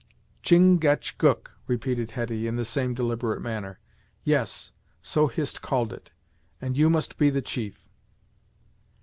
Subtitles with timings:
[0.41, 3.77] ]"Chin gach gook," repeated Hetty, in the same deliberate manner.
[4.23, 4.71] "Yes,
[5.03, 6.09] so Hist called it,
[6.59, 7.87] and you must be the chief."